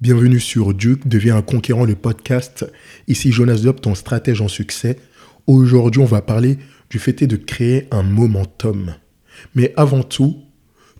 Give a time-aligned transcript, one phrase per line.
[0.00, 2.64] Bienvenue sur Duke, devient un conquérant le podcast.
[3.08, 4.96] Ici Jonas Dop, ton stratège en succès.
[5.48, 6.58] Aujourd'hui, on va parler
[6.88, 8.94] du fait de créer un momentum.
[9.56, 10.44] Mais avant tout,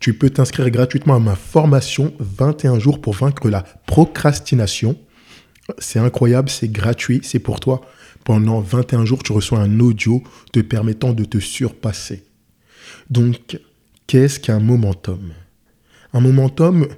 [0.01, 4.99] tu peux t'inscrire gratuitement à ma formation 21 jours pour vaincre la procrastination.
[5.79, 7.83] C'est incroyable, c'est gratuit, c'est pour toi.
[8.25, 12.25] Pendant 21 jours, tu reçois un audio te permettant de te surpasser.
[13.11, 13.61] Donc,
[14.09, 15.35] qu'est-ce qu'un momentum?
[16.13, 16.89] Un momentum,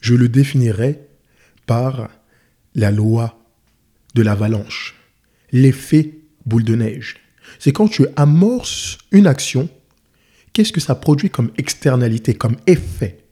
[0.00, 1.09] je le définirais
[1.70, 2.08] par
[2.74, 3.38] la loi
[4.16, 4.96] de l'avalanche,
[5.52, 7.18] l'effet boule de neige.
[7.60, 9.68] C'est quand tu amorces une action,
[10.52, 13.24] qu'est-ce que ça produit comme externalité, comme effet?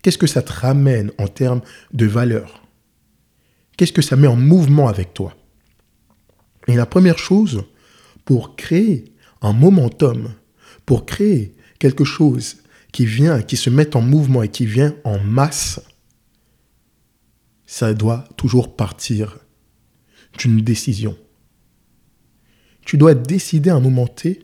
[0.00, 1.60] Qu'est-ce que ça te ramène en termes
[1.92, 2.66] de valeur?
[3.76, 5.36] Qu'est-ce que ça met en mouvement avec toi?
[6.68, 7.64] Et la première chose,
[8.24, 9.12] pour créer
[9.42, 10.32] un momentum,
[10.86, 12.62] pour créer quelque chose
[12.92, 15.82] qui vient, qui se met en mouvement et qui vient en masse,
[17.68, 19.38] ça doit toujours partir
[20.38, 21.18] d'une décision.
[22.80, 24.42] Tu dois décider à un moment T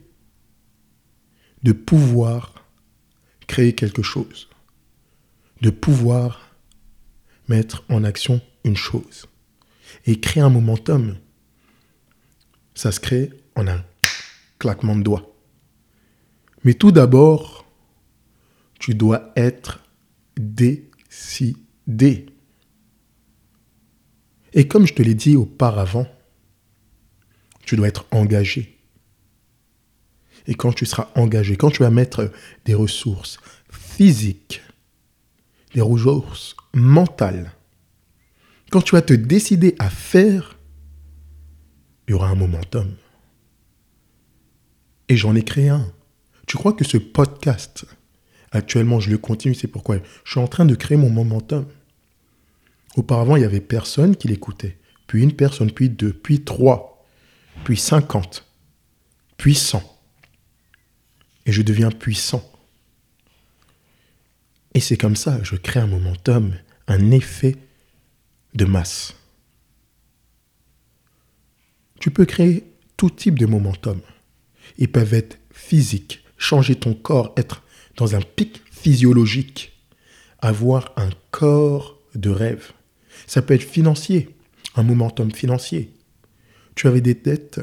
[1.63, 2.67] de pouvoir
[3.47, 4.51] créer quelque chose,
[5.63, 6.55] de pouvoir
[7.49, 9.27] mettre en action une chose.
[10.05, 11.17] Et créer un momentum,
[12.75, 13.83] ça se crée en un
[14.59, 15.35] claquement de doigts.
[16.63, 17.67] Mais tout d'abord,
[18.79, 19.83] tu dois être
[20.37, 22.34] décidé.
[24.55, 26.07] Et comme je te l'ai dit auparavant,
[27.67, 28.79] tu dois être engagé.
[30.47, 32.31] Et quand tu seras engagé, quand tu vas mettre
[32.65, 33.39] des ressources
[33.71, 34.63] physiques,
[35.75, 37.53] des ressources mentales,
[38.71, 40.59] quand tu vas te décider à faire,
[42.07, 42.95] il y aura un momentum.
[45.09, 45.93] Et j'en ai créé un.
[46.47, 47.87] Tu crois que ce podcast,
[48.53, 49.99] actuellement, je le continue, c'est pourquoi?
[50.25, 51.67] Je suis en train de créer mon momentum.
[52.97, 54.79] Auparavant, il n'y avait personne qui l'écoutait.
[55.07, 57.05] Puis une personne, puis deux, puis trois,
[57.65, 58.47] puis cinquante,
[59.37, 59.83] puis cent.
[61.47, 62.43] Et je deviens puissant.
[64.75, 66.55] Et c'est comme ça, je crée un momentum,
[66.89, 67.57] un effet
[68.55, 69.15] de masse.
[72.01, 72.65] Tu peux créer
[72.97, 74.01] tout type de momentum.
[74.79, 77.63] Ils peuvent être physiques, changer ton corps, être
[77.97, 79.73] dans un pic physiologique,
[80.41, 82.73] avoir un corps de rêve.
[83.27, 84.37] Ça peut être financier,
[84.77, 85.93] un momentum financier.
[86.75, 87.61] Tu avais des dettes,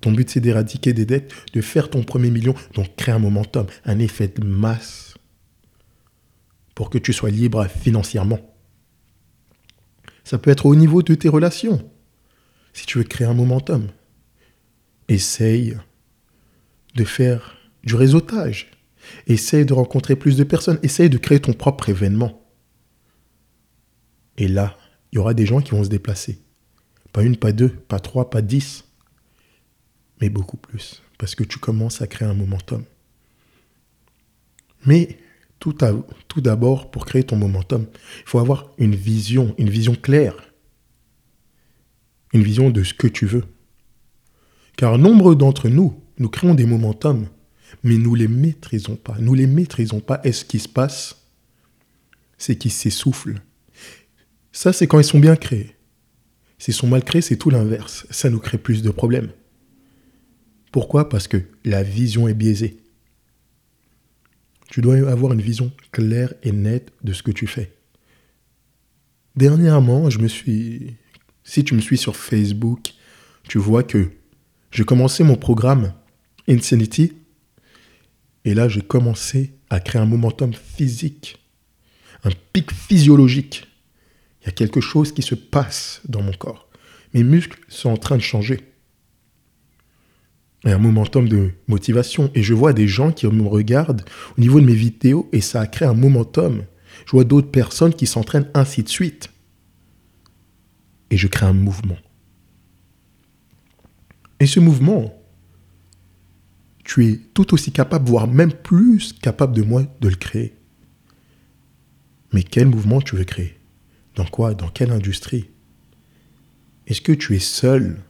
[0.00, 3.66] ton but c'est d'éradiquer des dettes, de faire ton premier million, donc créer un momentum,
[3.84, 5.14] un effet de masse
[6.74, 8.40] pour que tu sois libre financièrement.
[10.24, 11.90] Ça peut être au niveau de tes relations,
[12.72, 13.88] si tu veux créer un momentum.
[15.08, 15.76] Essaye
[16.94, 18.70] de faire du réseautage.
[19.26, 20.78] Essaye de rencontrer plus de personnes.
[20.82, 22.46] Essaye de créer ton propre événement.
[24.38, 24.76] Et là,
[25.12, 26.38] il y aura des gens qui vont se déplacer.
[27.12, 28.84] Pas une, pas deux, pas trois, pas dix,
[30.20, 31.02] mais beaucoup plus.
[31.18, 32.84] Parce que tu commences à créer un momentum.
[34.86, 35.18] Mais
[35.58, 35.74] tout,
[36.40, 37.86] d'abord, pour créer ton momentum,
[38.20, 40.34] il faut avoir une vision, une vision claire.
[42.32, 43.44] Une vision de ce que tu veux.
[44.76, 47.28] Car nombre d'entre nous, nous créons des momentums,
[47.84, 49.16] mais nous ne les maîtrisons pas.
[49.20, 50.20] Nous ne les maîtrisons pas.
[50.24, 51.28] Et ce qui se passe,
[52.38, 53.42] c'est qu'ils s'essoufflent
[54.52, 55.74] ça, c'est quand ils sont bien créés.
[56.58, 58.06] S'ils sont mal créés, c'est tout l'inverse.
[58.10, 59.32] Ça nous crée plus de problèmes.
[60.70, 61.08] Pourquoi?
[61.08, 62.76] Parce que la vision est biaisée.
[64.70, 67.72] Tu dois avoir une vision claire et nette de ce que tu fais.
[69.36, 70.96] Dernièrement, je me suis.
[71.44, 72.92] Si tu me suis sur Facebook,
[73.48, 74.10] tu vois que
[74.70, 75.94] j'ai commencé mon programme
[76.48, 77.12] Insanity.
[78.44, 81.38] Et là, j'ai commencé à créer un momentum physique,
[82.24, 83.66] un pic physiologique.
[84.42, 86.68] Il y a quelque chose qui se passe dans mon corps.
[87.14, 88.60] Mes muscles sont en train de changer.
[90.64, 92.30] Il y a un momentum de motivation.
[92.34, 94.04] Et je vois des gens qui me regardent
[94.36, 96.64] au niveau de mes vidéos et ça a créé un momentum.
[97.06, 99.30] Je vois d'autres personnes qui s'entraînent ainsi de suite.
[101.10, 101.98] Et je crée un mouvement.
[104.40, 105.14] Et ce mouvement,
[106.84, 110.54] tu es tout aussi capable, voire même plus capable de moi, de le créer.
[112.32, 113.56] Mais quel mouvement tu veux créer?
[114.14, 114.54] Dans quoi?
[114.54, 115.50] Dans quelle industrie?
[116.86, 118.00] Est-ce que tu es seul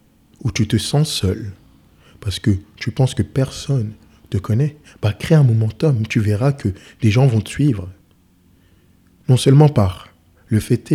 [0.41, 1.53] ou tu te sens seul?
[2.21, 3.93] Parce que tu penses que personne
[4.31, 6.71] te connaît Bah crée un momentum, tu verras que
[7.01, 7.91] des gens vont te suivre.
[9.29, 10.09] Non seulement par
[10.47, 10.93] le fait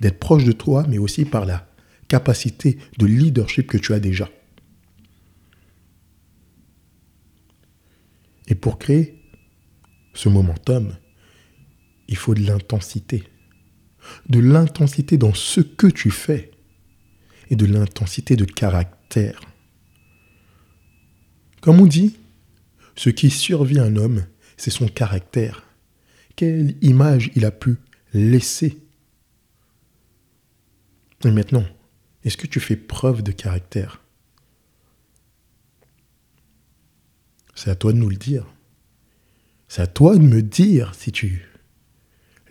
[0.00, 1.68] d'être proche de toi, mais aussi par la
[2.08, 4.28] capacité de leadership que tu as déjà.
[8.46, 9.22] Et pour créer
[10.14, 10.96] ce momentum,
[12.08, 13.24] il faut de l'intensité.
[14.28, 16.50] De l'intensité dans ce que tu fais
[17.50, 19.40] et de l'intensité de caractère.
[21.60, 22.16] Comme on dit,
[22.96, 24.26] ce qui survit un homme,
[24.56, 25.64] c'est son caractère.
[26.36, 27.76] Quelle image il a pu
[28.12, 28.78] laisser.
[31.24, 31.64] Et maintenant,
[32.24, 34.02] est-ce que tu fais preuve de caractère?
[37.54, 38.46] C'est à toi de nous le dire.
[39.66, 41.48] C'est à toi de me dire si tu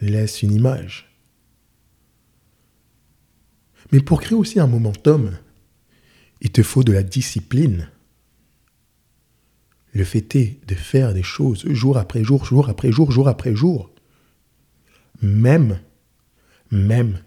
[0.01, 1.06] laisses une image.
[3.91, 5.37] Mais pour créer aussi un momentum,
[6.41, 7.89] il te faut de la discipline.
[9.93, 13.55] Le fait est de faire des choses jour après jour, jour après jour, jour après
[13.55, 13.89] jour.
[15.21, 15.79] Même,
[16.69, 17.19] même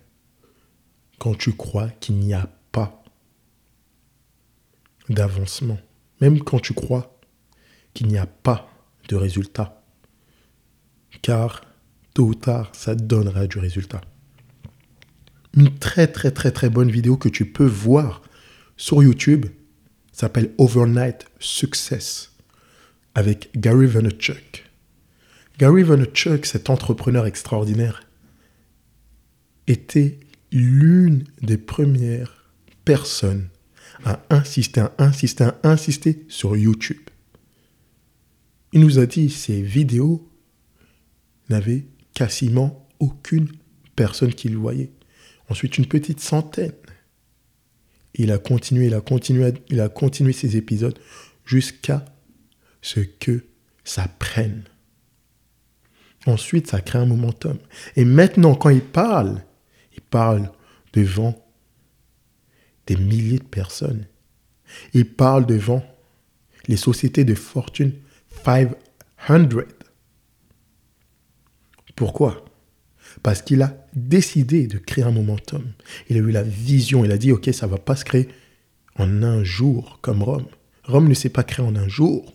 [1.19, 3.03] quand tu crois qu'il n'y a pas
[5.09, 5.79] d'avancement.
[6.21, 7.19] Même quand tu crois
[7.95, 8.71] qu'il n'y a pas
[9.09, 9.83] de résultat.
[11.23, 11.63] Car
[12.15, 14.01] tôt ou tard, ça donnera du résultat.
[15.57, 18.23] Une très très très très bonne vidéo que tu peux voir
[18.77, 19.47] sur YouTube
[20.13, 22.33] s'appelle Overnight Success
[23.15, 24.71] avec Gary Vaynerchuk.
[25.59, 28.03] Gary Vaynerchuk, cet entrepreneur extraordinaire,
[29.67, 30.21] était
[30.53, 32.53] l'une des premières
[32.85, 33.49] personnes
[34.05, 37.11] à insister, à insister, à insister sur YouTube.
[38.73, 40.29] Il nous a dit ces vidéos
[41.49, 43.49] n'avaient quasiment aucune
[43.97, 44.93] personne qui le voyait.
[45.51, 46.73] Ensuite, une petite centaine.
[48.15, 50.99] Il a continué, il a continué, il a continué ses épisodes
[51.45, 52.05] jusqu'à
[52.81, 53.45] ce que
[53.85, 54.65] ça prenne.
[56.27, 57.59] Ensuite, ça crée un momentum.
[57.97, 59.43] Et maintenant, quand il parle,
[59.93, 60.51] il parle
[60.93, 61.47] devant
[62.87, 64.07] des milliers de personnes.
[64.93, 65.85] Il parle devant
[66.69, 67.95] les sociétés de fortune
[68.45, 68.75] 500.
[71.97, 72.45] Pourquoi?
[73.23, 75.65] Parce qu'il a décidé de créer un momentum.
[76.09, 78.29] Il a eu la vision, il a dit, ok, ça ne va pas se créer
[78.97, 80.47] en un jour comme Rome.
[80.85, 82.35] Rome ne s'est pas créé en un jour.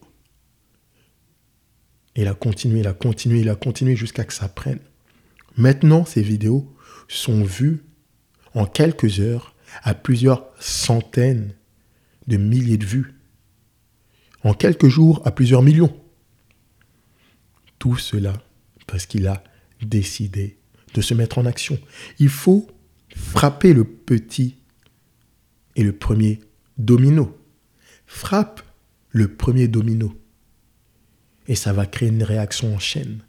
[2.16, 4.80] Il a continué, il a continué, il a continué jusqu'à que ça prenne.
[5.57, 6.74] Maintenant, ces vidéos
[7.07, 7.83] sont vues
[8.54, 11.54] en quelques heures à plusieurs centaines
[12.27, 13.16] de milliers de vues.
[14.44, 15.95] En quelques jours à plusieurs millions.
[17.80, 18.33] Tout cela
[18.88, 19.44] parce qu'il a
[19.81, 20.57] décidé
[20.96, 21.78] de se mettre en action.
[22.18, 22.68] Il faut
[23.16, 24.56] frapper le petit
[25.76, 26.40] et le premier
[26.78, 27.38] domino.
[28.08, 28.62] Frappe
[29.10, 30.18] le premier domino.
[31.48, 33.24] Et ça va créer une réaction en chaîne.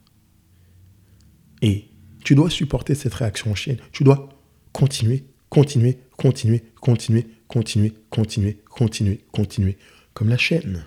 [1.61, 1.89] Et
[2.25, 3.79] tu dois supporter cette réaction en chaîne.
[3.93, 4.29] Tu dois
[4.73, 9.79] continuer, continuer, continuer, continuer, continuer, continuer, continuer, continuer,
[10.15, 10.87] comme la chaîne.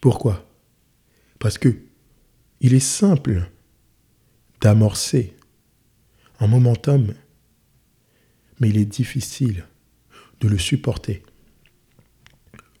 [0.00, 0.48] Pourquoi?
[1.38, 1.76] Parce que
[2.60, 3.51] il est simple
[4.62, 5.36] d'amorcer
[6.38, 7.12] un momentum,
[8.60, 9.64] mais il est difficile
[10.40, 11.22] de le supporter.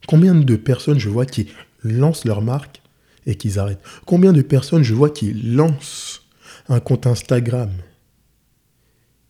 [0.06, 1.48] Combien de personnes je vois qui
[1.82, 2.80] lancent leur marque
[3.26, 3.82] et qu'ils arrêtent?
[4.06, 6.22] Combien de personnes je vois qui lancent
[6.68, 7.70] un compte Instagram?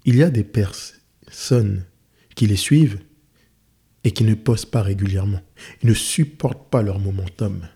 [0.05, 1.85] Il y a des personnes
[2.35, 3.01] qui les suivent
[4.05, 5.41] et qui ne postent pas régulièrement.
[5.83, 7.67] Ils ne supportent pas leur momentum.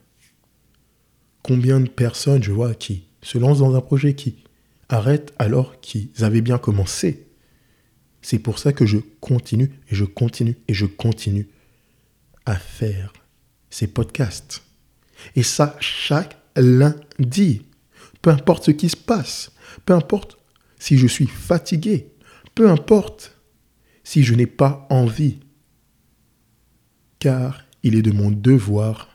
[1.42, 4.45] Combien de personnes je vois qui se lancent dans un projet qui
[4.88, 7.26] arrêtent alors qu'ils avaient bien commencé.
[8.22, 11.48] C'est pour ça que je continue et je continue et je continue
[12.44, 13.12] à faire
[13.70, 14.62] ces podcasts.
[15.34, 17.62] Et ça chaque lundi.
[18.22, 19.52] Peu importe ce qui se passe,
[19.84, 20.38] peu importe
[20.78, 22.12] si je suis fatigué,
[22.54, 23.38] peu importe
[24.04, 25.40] si je n'ai pas envie,
[27.18, 29.08] car il est de mon devoir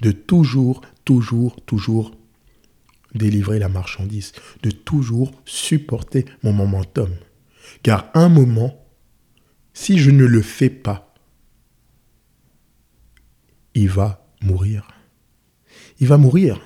[0.00, 2.16] de toujours, toujours, toujours
[3.14, 4.32] délivrer la marchandise,
[4.62, 7.10] de toujours supporter mon momentum.
[7.82, 8.84] Car un moment,
[9.72, 11.14] si je ne le fais pas,
[13.74, 14.88] il va mourir.
[16.00, 16.60] Il va mourir.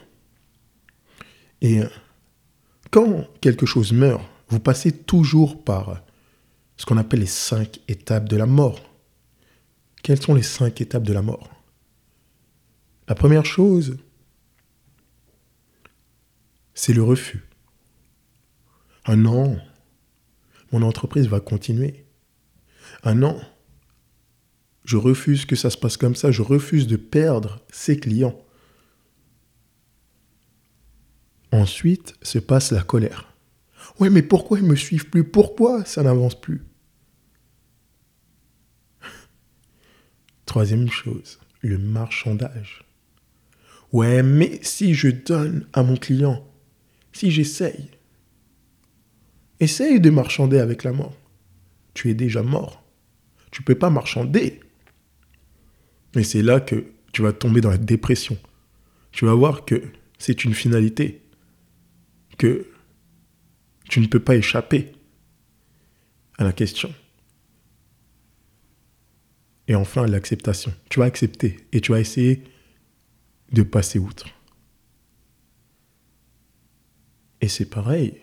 [1.60, 1.80] Et
[2.90, 6.02] quand quelque chose meurt, vous passez toujours par
[6.76, 8.80] ce qu'on appelle les cinq étapes de la mort.
[10.02, 11.50] Quelles sont les cinq étapes de la mort?
[13.06, 13.98] La première chose,
[16.80, 17.42] c'est le refus.
[19.04, 19.60] Un non,
[20.72, 22.06] mon entreprise va continuer.
[23.02, 23.38] Un non,
[24.86, 28.42] je refuse que ça se passe comme ça, je refuse de perdre ses clients.
[31.52, 33.30] Ensuite se passe la colère.
[33.98, 35.24] Ouais, mais pourquoi ils me suivent plus?
[35.24, 36.64] Pourquoi ça n'avance plus?
[40.46, 42.86] Troisième chose, le marchandage.
[43.92, 46.49] Ouais, mais si je donne à mon client,
[47.12, 47.90] si j'essaye,
[49.60, 51.14] Essaye de marchander avec la mort.
[51.92, 52.82] Tu es déjà mort.
[53.50, 54.60] Tu ne peux pas marchander.
[56.14, 58.38] Et c'est là que tu vas tomber dans la dépression.
[59.12, 59.82] Tu vas voir que
[60.18, 61.22] c'est une finalité,
[62.38, 62.66] que
[63.88, 64.92] tu ne peux pas échapper
[66.38, 66.92] à la question.
[69.68, 70.72] Et enfin, l'acceptation.
[70.88, 72.44] Tu vas accepter et tu vas essayer
[73.52, 74.26] de passer outre.
[77.40, 78.20] Et c'est pareil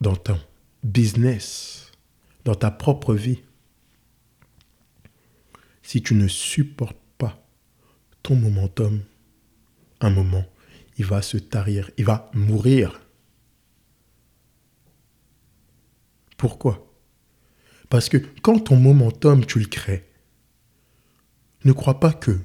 [0.00, 0.38] dans ton
[0.82, 1.90] business,
[2.44, 3.42] dans ta propre vie.
[5.82, 7.46] Si tu ne supportes pas
[8.22, 9.02] ton momentum,
[10.00, 10.44] un moment,
[10.98, 13.00] il va se tarir, il va mourir.
[16.36, 16.92] Pourquoi?
[17.88, 20.08] Parce que quand ton momentum, tu le crées,
[21.64, 22.38] ne crois pas que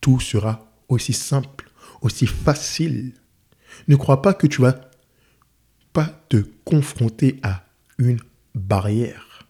[0.00, 3.14] tout sera aussi simple, aussi facile.
[3.88, 4.80] Ne crois pas que tu vas
[5.92, 7.64] pas te confronter à
[7.98, 8.20] une
[8.54, 9.46] barrière.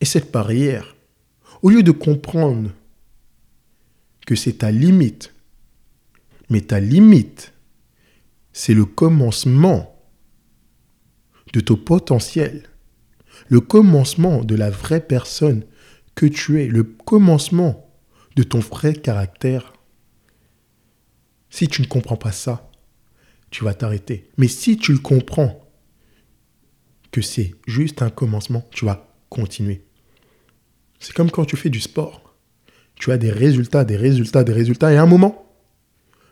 [0.00, 0.96] Et cette barrière,
[1.62, 2.70] au lieu de comprendre
[4.26, 5.34] que c'est ta limite,
[6.48, 7.52] mais ta limite,
[8.52, 9.96] c'est le commencement
[11.52, 12.68] de ton potentiel,
[13.48, 15.64] le commencement de la vraie personne
[16.14, 17.90] que tu es, le commencement
[18.36, 19.72] de ton vrai caractère.
[21.50, 22.69] Si tu ne comprends pas ça,
[23.50, 24.30] tu vas t'arrêter.
[24.36, 25.60] Mais si tu le comprends,
[27.10, 29.84] que c'est juste un commencement, tu vas continuer.
[30.98, 32.36] C'est comme quand tu fais du sport.
[32.94, 35.56] Tu as des résultats, des résultats, des résultats, et à un moment,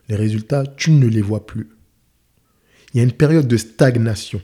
[0.08, 1.70] les résultats, tu ne les vois plus.
[2.92, 4.40] Il y a une période de stagnation.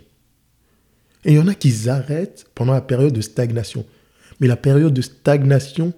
[1.24, 3.86] Et il y en a qui arrêtent pendant la période de stagnation.
[4.40, 5.92] Mais la période de stagnation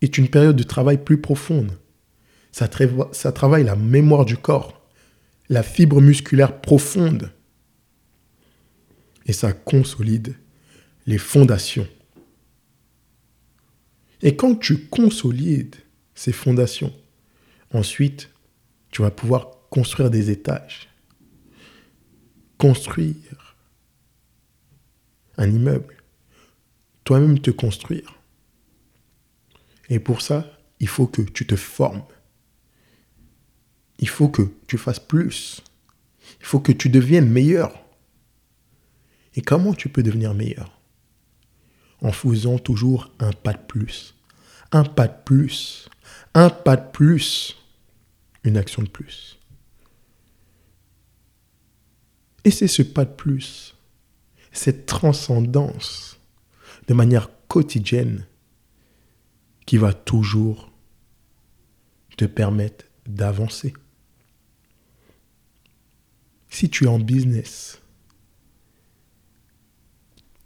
[0.00, 1.72] est une période de travail plus profonde.
[2.52, 2.68] Ça,
[3.12, 4.75] ça travaille la mémoire du corps,
[5.48, 7.32] la fibre musculaire profonde.
[9.26, 10.34] Et ça consolide
[11.06, 11.88] les fondations.
[14.22, 15.76] Et quand tu consolides
[16.14, 16.92] ces fondations,
[17.72, 18.30] ensuite,
[18.90, 20.88] tu vas pouvoir construire des étages.
[22.58, 23.56] Construire
[25.36, 25.96] un immeuble.
[27.04, 28.18] Toi-même te construire.
[29.88, 32.02] Et pour ça, il faut que tu te formes.
[33.98, 35.62] Il faut que tu fasses plus.
[36.40, 37.72] Il faut que tu deviennes meilleur.
[39.34, 40.80] Et comment tu peux devenir meilleur?
[42.02, 44.14] En faisant toujours un pas de plus.
[44.72, 45.88] Un pas de plus.
[46.34, 47.56] Un pas de plus.
[48.44, 49.36] Une action de plus.
[52.46, 53.74] Et c'est ce pas de plus,
[54.52, 56.20] cette transcendance
[56.86, 58.24] de manière quotidienne
[59.66, 60.70] qui va toujours
[62.16, 63.74] te permettre d'avancer.
[66.56, 67.82] Si tu es en business,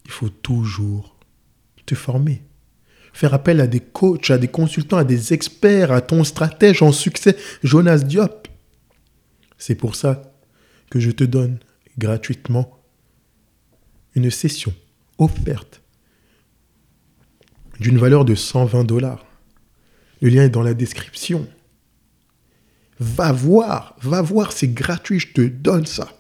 [0.05, 1.17] il faut toujours
[1.87, 2.43] te former.
[3.13, 6.91] Faire appel à des coachs, à des consultants, à des experts, à ton stratège en
[6.91, 8.49] succès, Jonas Diop.
[9.57, 10.35] C'est pour ça
[10.91, 11.61] que je te donne
[11.97, 12.77] gratuitement
[14.17, 14.75] une session
[15.19, 15.81] offerte
[17.79, 19.25] d'une valeur de 120 dollars.
[20.21, 21.47] Le lien est dans la description.
[23.01, 26.13] Va voir, va voir, c'est gratuit, je te donne ça.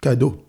[0.00, 0.46] Cadeau.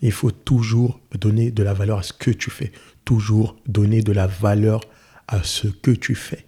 [0.00, 2.72] Il faut toujours donner de la valeur à ce que tu fais.
[3.04, 4.80] Toujours donner de la valeur
[5.28, 6.46] à ce que tu fais.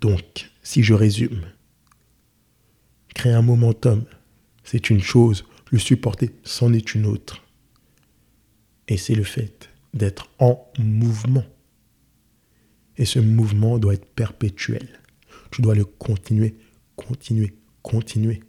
[0.00, 1.42] Donc, si je résume,
[3.14, 4.04] créer un momentum,
[4.64, 7.44] c'est une chose, le supporter, c'en est une autre.
[8.88, 11.44] Et c'est le fait d'être en mouvement.
[12.98, 15.00] Et ce mouvement doit être perpétuel.
[15.50, 16.56] Tu dois le continuer,
[16.96, 18.40] continuer, continuer.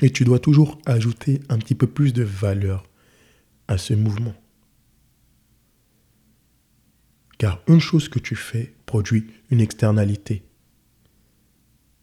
[0.00, 2.84] Et tu dois toujours ajouter un petit peu plus de valeur
[3.68, 4.34] à ce mouvement.
[7.38, 10.42] Car une chose que tu fais produit une externalité.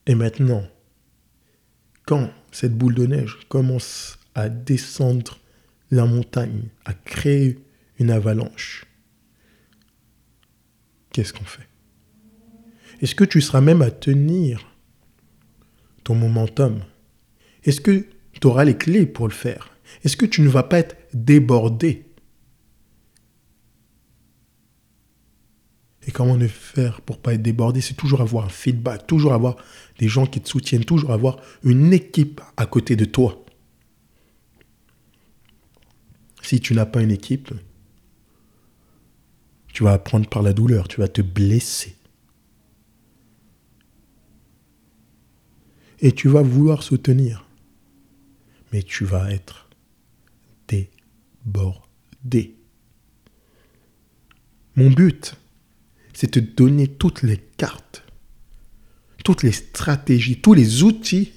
[0.07, 0.63] Et maintenant,
[2.05, 5.39] quand cette boule de neige commence à descendre
[5.91, 7.59] la montagne, à créer
[7.99, 8.86] une avalanche,
[11.17, 11.67] qu'est-ce qu'on fait?
[13.01, 14.71] Est-ce que tu seras même à tenir
[16.03, 16.83] ton momentum?
[17.63, 18.05] Est-ce que
[18.39, 19.71] tu auras les clés pour le faire?
[20.03, 22.05] Est-ce que tu ne vas pas être débordé?
[26.05, 27.81] Et comment ne faire pour pas être débordé?
[27.81, 29.55] C'est toujours avoir un feedback, toujours avoir
[29.97, 33.43] des gens qui te soutiennent, toujours avoir une équipe à côté de toi.
[36.43, 37.55] Si tu n'as pas une équipe,
[39.77, 41.95] tu vas apprendre par la douleur, tu vas te blesser.
[45.99, 47.45] Et tu vas vouloir soutenir.
[48.73, 49.69] Mais tu vas être
[50.67, 52.55] débordé.
[54.75, 55.35] Mon but,
[56.11, 58.03] c'est de te donner toutes les cartes,
[59.23, 61.33] toutes les stratégies, tous les outils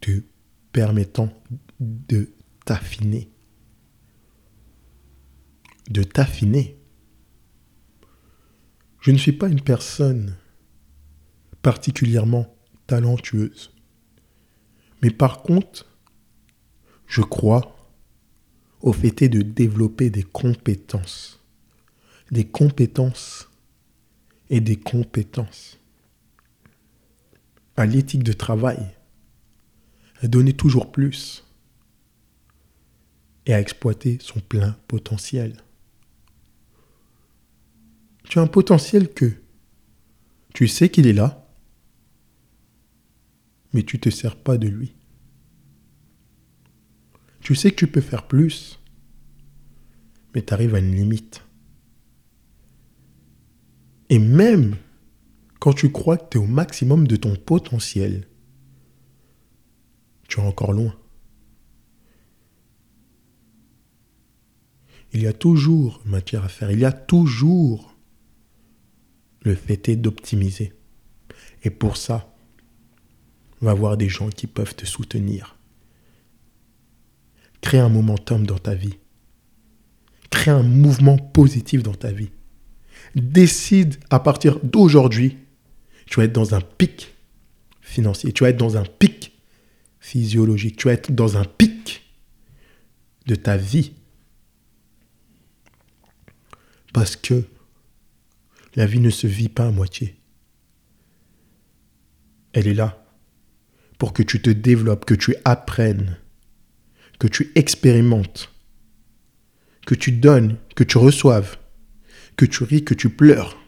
[0.00, 0.22] te
[0.70, 1.32] permettant
[1.80, 2.30] de
[2.64, 3.28] t'affiner.
[5.90, 6.78] De t'affiner.
[9.02, 10.36] Je ne suis pas une personne
[11.60, 12.56] particulièrement
[12.86, 13.72] talentueuse.
[15.02, 15.86] Mais par contre,
[17.08, 17.90] je crois
[18.80, 21.44] au fait de développer des compétences.
[22.30, 23.50] Des compétences
[24.50, 25.80] et des compétences.
[27.76, 28.78] À l'éthique de travail,
[30.20, 31.44] à donner toujours plus
[33.46, 35.56] et à exploiter son plein potentiel.
[38.32, 39.30] Tu as un potentiel que
[40.54, 41.46] tu sais qu'il est là,
[43.74, 44.94] mais tu ne te sers pas de lui.
[47.40, 48.80] Tu sais que tu peux faire plus,
[50.34, 51.44] mais tu arrives à une limite.
[54.08, 54.76] Et même
[55.60, 58.26] quand tu crois que tu es au maximum de ton potentiel,
[60.26, 60.96] tu es encore loin.
[65.12, 67.91] Il y a toujours matière à faire, il y a toujours
[69.42, 70.72] le fait est d'optimiser.
[71.64, 72.32] Et pour ça,
[73.60, 75.56] va voir des gens qui peuvent te soutenir.
[77.60, 78.98] Crée un momentum dans ta vie.
[80.30, 82.30] Crée un mouvement positif dans ta vie.
[83.14, 85.38] Décide à partir d'aujourd'hui,
[86.06, 87.14] tu vas être dans un pic
[87.80, 89.32] financier, tu vas être dans un pic
[90.00, 92.02] physiologique, tu vas être dans un pic
[93.26, 93.92] de ta vie.
[96.92, 97.44] Parce que
[98.74, 100.16] la vie ne se vit pas à moitié.
[102.52, 103.04] Elle est là
[103.98, 106.18] pour que tu te développes, que tu apprennes,
[107.18, 108.52] que tu expérimentes,
[109.86, 111.56] que tu donnes, que tu reçoives,
[112.36, 113.58] que tu ris, que tu pleures.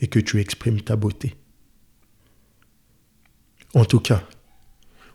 [0.00, 1.34] Et que tu exprimes ta beauté.
[3.74, 4.28] En tout cas,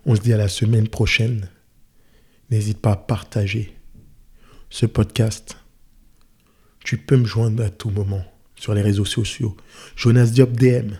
[0.06, 1.50] on se dit à la semaine prochaine.
[2.50, 3.78] N'hésite pas à partager
[4.72, 5.61] ce podcast
[6.84, 8.24] tu peux me joindre à tout moment
[8.56, 9.56] sur les réseaux sociaux.
[9.96, 10.94] Jonas Diop DM.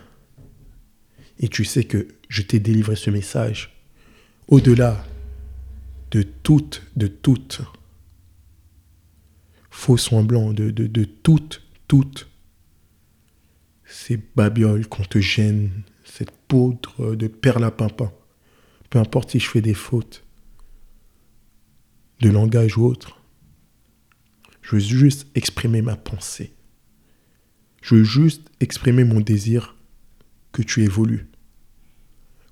[1.38, 3.76] Et tu sais que je t'ai délivré ce message
[4.48, 5.04] au-delà
[6.10, 7.62] de toutes, de toutes
[9.70, 12.28] faux semblants, de, de, de toutes, toutes
[13.84, 15.70] ces babioles qu'on te gêne,
[16.04, 18.12] cette poudre de perlapinpin.
[18.90, 20.22] Peu importe si je fais des fautes
[22.20, 23.21] de langage ou autre.
[24.62, 26.54] Je veux juste exprimer ma pensée.
[27.82, 29.76] Je veux juste exprimer mon désir
[30.52, 31.26] que tu évolues.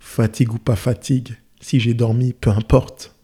[0.01, 3.15] Fatigue ou pas fatigue, si j'ai dormi, peu importe.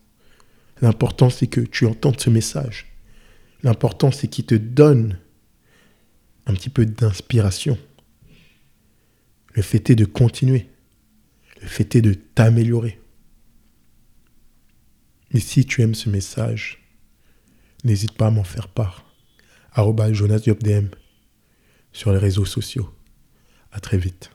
[0.81, 2.87] L'important c'est que tu entendes ce message.
[3.63, 5.19] L'important c'est qu'il te donne
[6.47, 7.77] un petit peu d'inspiration.
[9.55, 10.69] Le fait est de continuer.
[11.61, 13.01] Le fait est de t'améliorer.
[15.33, 16.86] Et si tu aimes ce message,
[17.87, 19.05] n'hésite pas à m'en faire part.
[20.13, 20.43] Jonas
[21.93, 22.93] sur les réseaux sociaux.
[23.73, 24.31] À très vite.